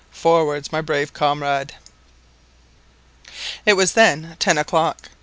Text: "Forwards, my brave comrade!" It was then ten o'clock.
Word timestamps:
"Forwards, 0.09 0.71
my 0.71 0.81
brave 0.81 1.13
comrade!" 1.13 1.75
It 3.67 3.73
was 3.73 3.93
then 3.93 4.35
ten 4.39 4.57
o'clock. 4.57 5.09